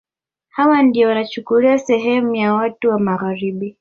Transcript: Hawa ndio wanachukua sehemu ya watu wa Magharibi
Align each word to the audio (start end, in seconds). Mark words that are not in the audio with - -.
Hawa 0.49 0.83
ndio 0.83 1.07
wanachukua 1.09 1.77
sehemu 1.79 2.35
ya 2.35 2.53
watu 2.53 2.89
wa 2.89 2.99
Magharibi 2.99 3.69